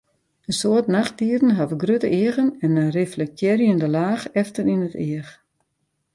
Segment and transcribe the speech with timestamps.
[0.49, 5.31] In soad nachtdieren hawwe grutte eagen en in reflektearjende laach efter yn it each.